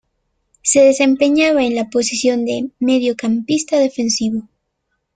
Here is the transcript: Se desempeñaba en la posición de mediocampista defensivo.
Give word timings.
Se 0.63 0.79
desempeñaba 0.83 1.63
en 1.63 1.75
la 1.75 1.91
posición 1.91 2.43
de 2.43 2.71
mediocampista 2.79 3.77
defensivo. 3.77 4.49